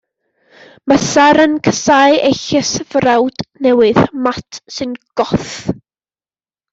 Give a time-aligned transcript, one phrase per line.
[0.91, 5.53] Mae Sara'n casáu ei llysfrawd newydd, Mat, sy'n Goth.